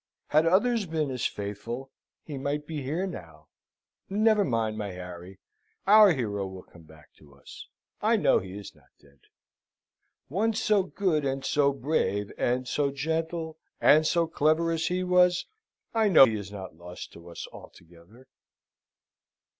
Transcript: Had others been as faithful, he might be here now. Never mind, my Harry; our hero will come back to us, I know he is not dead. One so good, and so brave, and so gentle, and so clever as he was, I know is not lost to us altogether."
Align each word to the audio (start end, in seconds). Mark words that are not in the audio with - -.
Had 0.29 0.47
others 0.47 0.87
been 0.87 1.11
as 1.11 1.27
faithful, 1.27 1.91
he 2.23 2.35
might 2.35 2.65
be 2.65 2.81
here 2.81 3.05
now. 3.05 3.49
Never 4.09 4.43
mind, 4.43 4.75
my 4.75 4.89
Harry; 4.93 5.37
our 5.85 6.11
hero 6.13 6.47
will 6.47 6.63
come 6.63 6.81
back 6.85 7.13
to 7.17 7.35
us, 7.35 7.67
I 8.01 8.15
know 8.15 8.39
he 8.39 8.57
is 8.57 8.73
not 8.73 8.89
dead. 8.99 9.19
One 10.27 10.53
so 10.55 10.81
good, 10.81 11.23
and 11.23 11.45
so 11.45 11.71
brave, 11.71 12.31
and 12.35 12.67
so 12.67 12.89
gentle, 12.89 13.59
and 13.79 14.07
so 14.07 14.25
clever 14.25 14.71
as 14.71 14.87
he 14.87 15.03
was, 15.03 15.45
I 15.93 16.07
know 16.07 16.25
is 16.25 16.51
not 16.51 16.75
lost 16.75 17.13
to 17.13 17.29
us 17.29 17.45
altogether." 17.53 18.25